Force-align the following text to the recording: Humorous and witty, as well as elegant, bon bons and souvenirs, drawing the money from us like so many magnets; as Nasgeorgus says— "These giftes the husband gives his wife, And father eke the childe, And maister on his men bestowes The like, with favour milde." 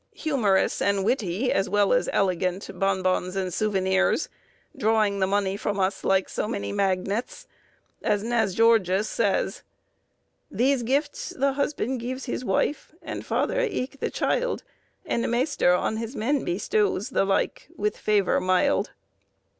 Humorous 0.15 0.81
and 0.81 1.05
witty, 1.05 1.51
as 1.53 1.69
well 1.69 1.93
as 1.93 2.09
elegant, 2.11 2.67
bon 2.73 3.03
bons 3.03 3.35
and 3.35 3.53
souvenirs, 3.53 4.29
drawing 4.75 5.19
the 5.19 5.27
money 5.27 5.55
from 5.55 5.79
us 5.79 6.03
like 6.03 6.27
so 6.27 6.47
many 6.47 6.71
magnets; 6.71 7.45
as 8.01 8.23
Nasgeorgus 8.23 9.05
says— 9.07 9.61
"These 10.49 10.81
giftes 10.81 11.37
the 11.39 11.53
husband 11.53 11.99
gives 11.99 12.25
his 12.25 12.43
wife, 12.43 12.95
And 13.03 13.23
father 13.23 13.61
eke 13.61 13.99
the 13.99 14.09
childe, 14.09 14.63
And 15.05 15.29
maister 15.29 15.71
on 15.71 15.97
his 15.97 16.15
men 16.15 16.43
bestowes 16.43 17.09
The 17.11 17.23
like, 17.23 17.67
with 17.77 17.95
favour 17.95 18.39
milde." 18.41 18.89